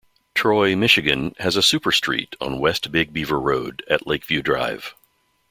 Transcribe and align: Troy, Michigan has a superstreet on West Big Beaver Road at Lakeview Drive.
Troy, 0.33 0.75
Michigan 0.75 1.35
has 1.37 1.55
a 1.55 1.59
superstreet 1.59 2.29
on 2.41 2.57
West 2.59 2.91
Big 2.91 3.13
Beaver 3.13 3.39
Road 3.39 3.83
at 3.87 4.07
Lakeview 4.07 4.41
Drive. 4.41 4.95